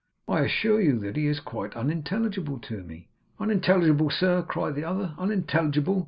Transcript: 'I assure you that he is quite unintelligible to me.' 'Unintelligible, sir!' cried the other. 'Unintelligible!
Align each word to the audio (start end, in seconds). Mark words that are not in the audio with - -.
'I 0.27 0.39
assure 0.39 0.81
you 0.81 0.97
that 1.01 1.15
he 1.15 1.27
is 1.27 1.39
quite 1.39 1.75
unintelligible 1.75 2.57
to 2.61 2.81
me.' 2.81 3.07
'Unintelligible, 3.39 4.09
sir!' 4.09 4.41
cried 4.41 4.73
the 4.73 4.83
other. 4.83 5.13
'Unintelligible! 5.19 5.99